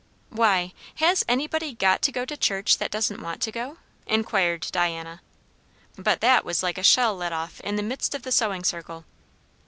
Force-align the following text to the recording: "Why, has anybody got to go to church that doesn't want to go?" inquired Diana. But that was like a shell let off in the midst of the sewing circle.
"Why, 0.31 0.73
has 0.95 1.23
anybody 1.29 1.75
got 1.75 2.01
to 2.01 2.11
go 2.11 2.25
to 2.25 2.35
church 2.35 2.79
that 2.79 2.89
doesn't 2.89 3.21
want 3.21 3.39
to 3.43 3.51
go?" 3.51 3.77
inquired 4.07 4.65
Diana. 4.71 5.21
But 5.95 6.21
that 6.21 6.43
was 6.43 6.63
like 6.63 6.79
a 6.79 6.83
shell 6.83 7.15
let 7.15 7.31
off 7.31 7.59
in 7.59 7.75
the 7.75 7.83
midst 7.83 8.15
of 8.15 8.23
the 8.23 8.31
sewing 8.31 8.63
circle. 8.63 9.05